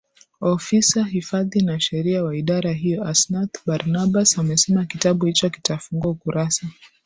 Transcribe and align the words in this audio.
Ofisa 0.55 1.03
Hifadhi 1.03 1.61
na 1.61 1.79
Sheria 1.79 2.23
wa 2.23 2.37
Idara 2.37 2.71
hiyo 2.73 3.03
Asnath 3.03 3.59
Barnabas 3.65 4.39
amesema 4.39 4.85
kitabu 4.85 5.25
hicho 5.25 5.49
kitafungua 5.49 6.11
ukurasa 6.11 6.67